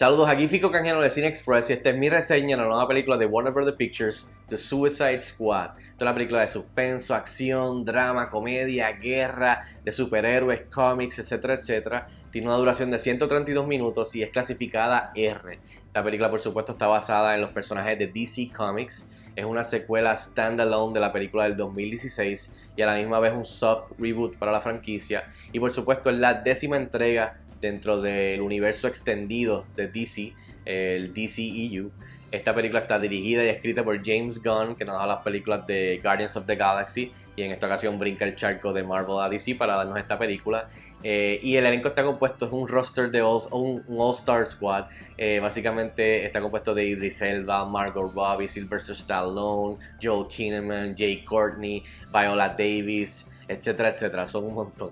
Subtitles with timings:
[0.00, 2.88] Saludos, aquí Fico Canjeno de Cine Express y esta es mi reseña de la nueva
[2.88, 3.70] película de Warner Bros.
[3.72, 5.72] Pictures, The Suicide Squad.
[5.76, 12.06] Esta es una película de suspenso, acción, drama, comedia, guerra, de superhéroes, cómics, etcétera, etcétera.
[12.30, 15.58] Tiene una duración de 132 minutos y es clasificada R.
[15.92, 19.06] La película, por supuesto, está basada en los personajes de DC Comics.
[19.36, 23.44] Es una secuela standalone de la película del 2016 y a la misma vez un
[23.44, 25.24] soft reboot para la franquicia.
[25.52, 30.32] Y por supuesto es la décima entrega dentro del universo extendido de DC,
[30.64, 31.90] el DCEU.
[32.30, 36.00] Esta película está dirigida y escrita por James Gunn, que nos da las películas de
[36.00, 39.56] Guardians of the Galaxy, y en esta ocasión brinca el charco de Marvel a DC
[39.56, 40.68] para darnos esta película.
[41.02, 44.84] Eh, y el elenco está compuesto, es un roster de all, un, All-Star Squad.
[45.18, 51.82] Eh, básicamente está compuesto de Idris Elba, Margot Robbie, Sylvester Stallone, Joel Kinnaman, Jay Courtney,
[52.12, 54.26] Viola Davis, etcétera, etcétera.
[54.26, 54.90] Son un montón.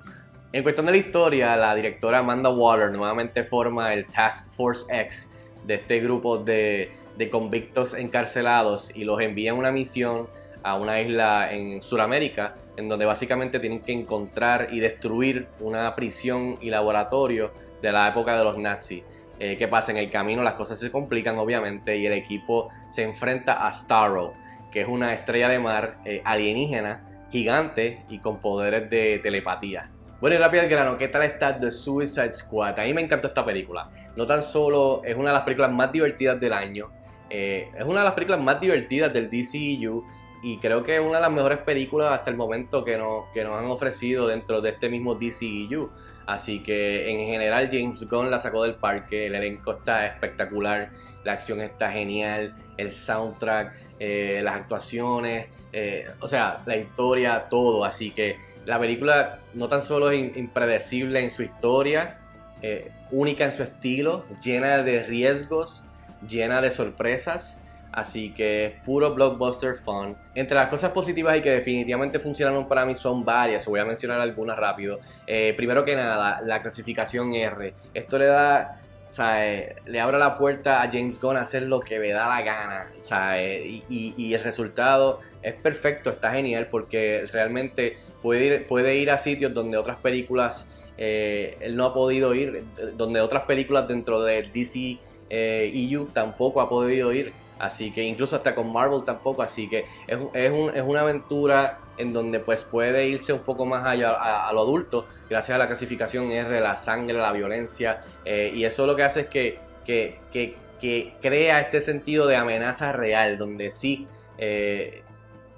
[0.51, 5.31] En cuestión de la historia, la directora Amanda Waller nuevamente forma el Task Force X
[5.67, 6.91] de este grupo de,
[7.31, 10.27] convictos encarcelados y los envía en una misión
[10.63, 16.57] a una isla en Sudamérica, en donde básicamente tienen que encontrar y destruir una prisión
[16.63, 17.51] y laboratorio
[17.83, 19.03] de la época de los nazis.
[19.39, 19.93] Eh, ¿Qué pasa?
[19.93, 24.33] En el camino las cosas se complican obviamente y el equipo se enfrenta a Starro,
[24.73, 29.91] que es una estrella de mar eh, alienígena, gigante y con poderes de telepatía.
[30.21, 32.81] Bueno, y rápido al grano, ¿qué tal está The Suicide Squad?
[32.81, 33.89] A mí me encantó esta película.
[34.17, 36.91] No tan solo es una de las películas más divertidas del año,
[37.31, 40.05] eh, es una de las películas más divertidas del DCEU
[40.43, 43.45] y creo que es una de las mejores películas hasta el momento que nos, que
[43.45, 45.91] nos han ofrecido dentro de este mismo DCEU.
[46.27, 50.91] Así que en general James Gunn la sacó del parque, el elenco está espectacular,
[51.25, 57.85] la acción está genial, el soundtrack, eh, las actuaciones, eh, o sea, la historia, todo.
[57.85, 58.37] Así que
[58.69, 62.19] la película no tan solo es impredecible en su historia,
[62.61, 65.87] eh, única en su estilo, llena de riesgos,
[66.29, 67.63] llena de sorpresas.
[67.93, 70.15] Así que es puro blockbuster fun.
[70.35, 73.65] Entre las cosas positivas y que definitivamente funcionaron para mí son varias.
[73.65, 75.01] Voy a mencionar algunas rápido.
[75.27, 77.73] Eh, primero que nada, la clasificación R.
[77.95, 79.39] Esto le da o sea,
[79.87, 82.89] le abre la puerta a James Gunn a hacer lo que me da la gana.
[83.01, 88.97] O sea, y, y, el resultado es perfecto, está genial porque realmente puede ir, puede
[88.97, 90.67] ir a sitios donde otras películas
[90.99, 92.65] eh, él no ha podido ir,
[92.97, 94.99] donde otras películas dentro de DC
[95.31, 97.33] eh, EU tampoco ha podido ir.
[97.61, 99.43] Así que incluso hasta con Marvel tampoco.
[99.43, 103.65] Así que es, es, un, es una aventura en donde pues puede irse un poco
[103.65, 108.01] más allá a, lo adulto gracias a la clasificación R, la sangre, la violencia.
[108.25, 112.37] Eh, y eso lo que hace es que, que, que, que, crea este sentido de
[112.37, 114.07] amenaza real, donde sí,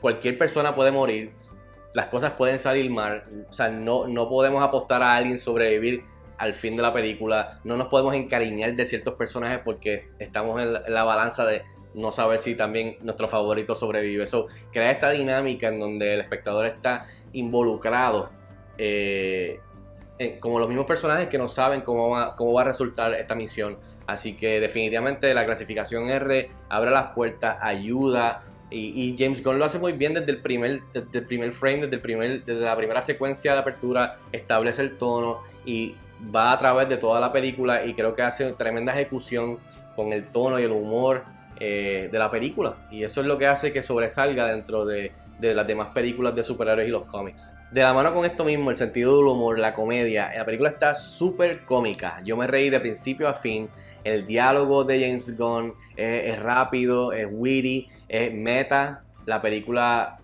[0.00, 1.32] cualquier persona puede morir,
[1.95, 3.25] las cosas pueden salir mal.
[3.49, 6.05] O sea, no, no podemos apostar a alguien sobrevivir
[6.39, 7.61] al fin de la película.
[7.65, 11.62] No nos podemos encariñar de ciertos personajes porque estamos en la, balanza de
[11.95, 14.23] no saber si también nuestro favorito sobrevive.
[14.23, 18.31] Eso crea esta dinámica en donde el espectador está involucrado.
[18.78, 19.61] Eh,
[20.39, 23.78] como los mismos personajes que no saben cómo va, cómo va a resultar esta misión.
[24.07, 29.78] Así que definitivamente la clasificación R abre las puertas, ayuda y, James Gunn lo hace
[29.78, 33.03] muy bien desde el primer, desde el primer frame, desde, el primer, desde la primera
[33.03, 35.94] secuencia de apertura, establece el tono y
[36.34, 39.59] va a través de toda la película y creo que hace tremenda ejecución
[39.97, 41.25] con el tono y el humor
[41.59, 42.76] eh, de la película.
[42.91, 46.42] Y eso es lo que hace que sobresalga dentro de, de las demás películas de
[46.42, 47.53] superhéroes y los cómics.
[47.70, 50.94] De la mano con esto mismo, el sentido del humor, la comedia, la película está
[50.94, 52.20] súper cómica.
[52.25, 53.69] Yo me reí de principio a fin.
[54.04, 59.04] El diálogo de James Gunn es, rápido, es witty, es meta.
[59.25, 60.19] La película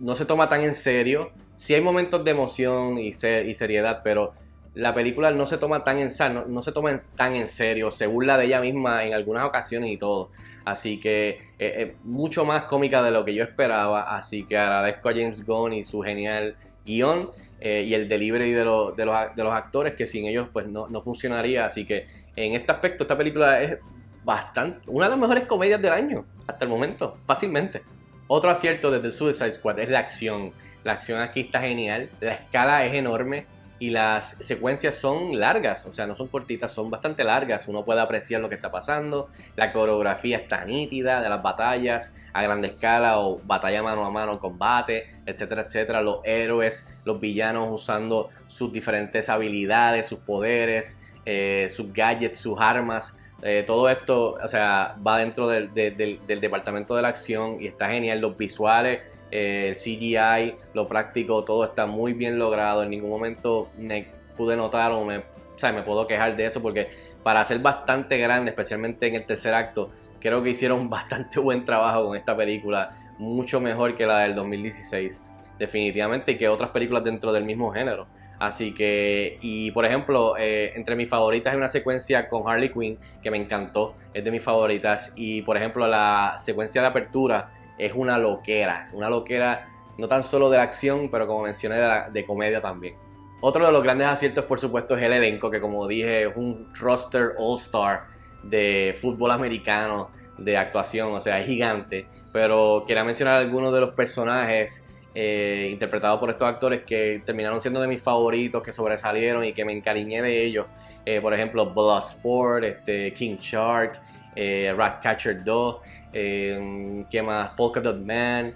[0.00, 1.30] no se toma tan en serio.
[1.56, 4.32] Sí hay momentos de emoción y, seriedad, pero
[4.74, 6.08] la película no se toma tan en
[6.48, 9.96] no, se toma tan en serio, se burla de ella misma en algunas ocasiones y
[9.96, 10.30] todo.
[10.64, 14.16] Así que es mucho más cómica de lo que yo esperaba.
[14.16, 17.30] Así que agradezco a James Gunn y su genial guion.
[17.62, 18.64] Eh, y el delivery de,
[18.96, 19.04] de,
[19.44, 21.66] los, actores que sin ellos pues no, funcionaría.
[21.66, 22.06] Así que
[22.36, 23.78] en este aspecto esta película es
[24.24, 27.82] bastante, una de las mejores comedias del año hasta el momento, fácilmente.
[28.26, 30.52] Otro acierto desde Suicide Squad es la acción.
[30.84, 33.46] La acción aquí está genial, la escala es enorme
[33.80, 37.66] y las secuencias son largas, o sea, no son cortitas, son bastante largas.
[37.66, 42.42] Uno puede apreciar lo que está pasando, la coreografía está nítida de las batallas a
[42.42, 46.02] gran escala o batalla mano a mano, combate, etcétera, etcétera.
[46.02, 53.16] Los héroes, los villanos usando sus diferentes habilidades, sus poderes, eh, sus gadgets, sus armas.
[53.42, 57.88] Eh, todo esto, o sea, va dentro del, del departamento de la acción y está
[57.88, 58.20] genial.
[58.20, 59.00] Los visuales
[59.30, 62.82] el CGI, lo práctico, todo está muy bien logrado.
[62.82, 64.06] En ningún momento me
[64.36, 65.22] pude notar o me
[65.60, 66.88] sea, me puedo quejar de eso porque
[67.22, 72.06] para ser bastante grande, especialmente en el tercer acto, creo que hicieron bastante buen trabajo
[72.06, 75.22] con esta película, mucho mejor que la del 2016,
[75.58, 78.06] definitivamente, y que otras películas dentro del mismo género.
[78.40, 82.98] Así que, y por ejemplo, eh, entre mis favoritas hay una secuencia con Harley Quinn
[83.22, 85.12] que me encantó, es de mis favoritas.
[85.14, 90.48] Y por ejemplo, la secuencia de apertura es una loquera, una loquera no tan solo
[90.48, 91.76] de la acción, pero como mencioné,
[92.10, 92.94] de, comedia también.
[93.42, 96.72] Otro de los grandes aciertos, por supuesto, es el elenco, que como dije, es un
[96.74, 98.04] roster all-star
[98.42, 102.06] de fútbol americano, de actuación, o sea, es gigante.
[102.32, 107.80] Pero quería mencionar algunos de los personajes eh, interpretados por estos actores que terminaron siendo
[107.80, 110.66] de mis favoritos, que sobresalieron y que me encariñé de ellos.
[111.04, 114.00] Eh, por ejemplo, Bloodsport, este, King Shark,
[114.36, 115.76] eh, Ratcatcher 2,
[116.12, 117.50] eh, ¿qué más?
[117.50, 118.54] Polka Dot Man,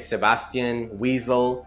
[0.00, 1.58] Sebastian, Weasel.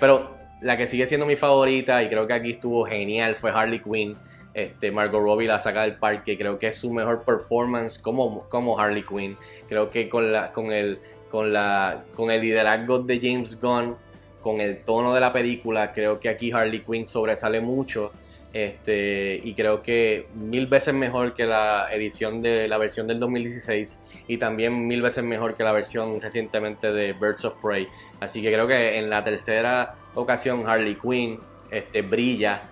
[0.00, 3.80] pero la que sigue siendo mi favorita y creo que aquí estuvo genial fue Harley
[3.80, 4.16] Quinn.
[4.52, 8.78] Este, Margot Robbie la saca del parque, creo que es su mejor performance como, como
[8.78, 9.36] Harley Quinn.
[9.68, 10.98] Creo que con, la, con el
[11.30, 13.96] con, la, con el liderazgo de James Gunn,
[14.40, 18.12] con el tono de la película, creo que aquí Harley Quinn sobresale mucho.
[18.52, 24.00] Este, y creo que mil veces mejor que la edición de la versión del 2016
[24.28, 27.86] y también mil veces mejor que la versión recientemente de Birds of Prey.
[28.20, 31.38] Así que creo que en la tercera ocasión Harley Quinn
[31.70, 32.62] este, brilla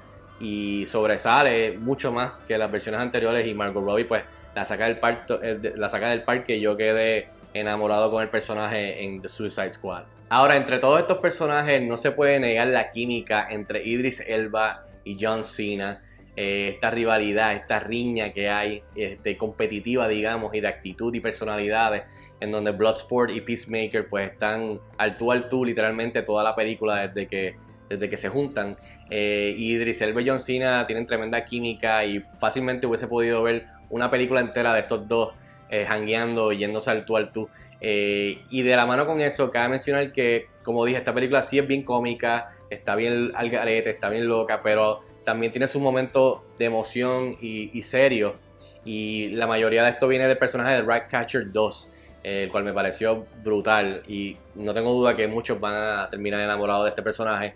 [0.40, 4.24] y sobresale mucho más que las versiones anteriores y Margot Robbie pues
[4.54, 9.04] la saca del, parto, eh, la saca del parque yo quedé enamorado con el personaje
[9.04, 10.04] en The Suicide Squad.
[10.28, 15.16] Ahora, entre todos estos personajes no se puede negar la química entre Idris Elba y
[15.20, 16.02] John Cena.
[16.36, 22.02] Eh, esta rivalidad, esta riña que hay, este, competitiva, digamos, y de actitud y personalidades,
[22.40, 27.06] en donde Bloodsport y Peacemaker pues están al tú al tú literalmente toda la película
[27.06, 27.54] desde que,
[27.88, 28.76] desde que se juntan.
[29.10, 34.10] Eh, Idris Elba y John Cena tienen tremenda química y fácilmente hubiese podido ver una
[34.10, 35.34] película entera de estos dos
[35.74, 37.48] eh, hangueando, yéndose al tú al tú.
[37.80, 41.58] Eh, y de la mano con eso, cabe mencionar que, como dije, esta película sí
[41.58, 46.44] es bien cómica, está bien al garete, está bien loca, pero también tiene su momento
[46.58, 48.36] de emoción y, serio.
[48.84, 51.92] Y la mayoría de esto viene del personaje de Ratcatcher 2,
[52.22, 54.02] el cual me pareció brutal.
[54.06, 57.54] Y no tengo duda que muchos van a terminar enamorados de este personaje.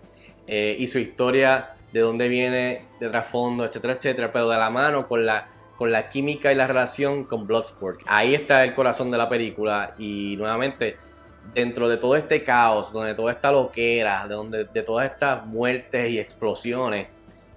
[0.48, 5.06] Eh, y su historia, de dónde viene, de trasfondo, etcétera, etcétera, pero de la mano
[5.06, 5.46] con la
[5.78, 8.00] con la química y la relación con Bloodsport.
[8.06, 10.96] Ahí está el corazón de la película y nuevamente
[11.54, 16.10] dentro de todo este caos, donde toda esta loquera, de donde de todas estas muertes
[16.10, 17.06] y explosiones,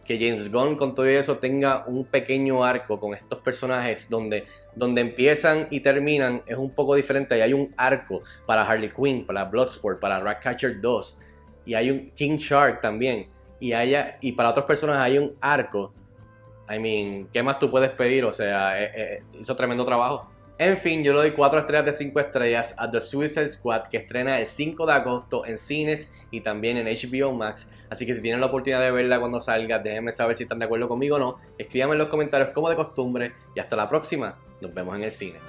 [0.06, 4.46] que James Gunn con todo eso tenga un pequeño arco con estos personajes donde,
[4.76, 7.36] donde empiezan y terminan es un poco diferente.
[7.38, 11.20] Y hay un arco para Harley Quinn, para Bloodsport, para Ratcatcher 2
[11.66, 13.28] y hay un King Shark también.
[13.60, 15.94] Y, haya, y para otros personajes hay un arco
[16.74, 18.24] I mean, ¿qué más tú puedes pedir?
[18.26, 20.30] O sea, eh, eh, hizo tremendo trabajo.
[20.58, 23.98] En fin, yo le doy 4 estrellas de 5 estrellas a The Suicide Squad que
[23.98, 27.68] estrena el 5 de agosto en cines y también en HBO Max.
[27.90, 30.66] Así que si tienen la oportunidad de verla cuando salga, déjenme saber si están de
[30.66, 31.38] acuerdo conmigo o no.
[31.58, 34.38] Escríbanme en los comentarios como de costumbre y hasta la próxima.
[34.62, 35.40] Nos vemos en el cine.